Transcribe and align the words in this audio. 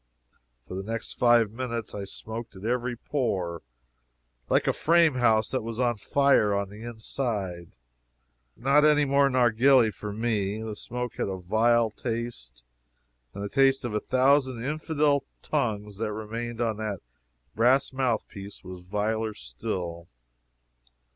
For 0.67 0.73
the 0.73 0.81
next 0.81 1.13
five 1.13 1.51
minutes 1.51 1.93
I 1.93 2.05
smoked 2.05 2.55
at 2.55 2.65
every 2.65 2.95
pore, 2.95 3.61
like 4.49 4.65
a 4.65 4.73
frame 4.73 5.13
house 5.13 5.51
that 5.51 5.61
is 5.63 5.79
on 5.79 5.97
fire 5.97 6.55
on 6.55 6.69
the 6.71 6.81
inside. 6.81 7.73
Not 8.57 8.83
any 8.83 9.05
more 9.05 9.29
narghili 9.29 9.93
for 9.93 10.11
me. 10.11 10.59
The 10.63 10.75
smoke 10.75 11.17
had 11.17 11.27
a 11.29 11.37
vile 11.37 11.91
taste, 11.91 12.65
and 13.35 13.43
the 13.43 13.47
taste 13.49 13.85
of 13.85 13.93
a 13.93 13.99
thousand 13.99 14.65
infidel 14.65 15.23
tongues 15.43 15.97
that 15.99 16.11
remained 16.11 16.59
on 16.61 16.77
that 16.77 17.01
brass 17.53 17.93
mouthpiece 17.93 18.63
was 18.63 18.81
viler 18.83 19.35
still. 19.35 20.07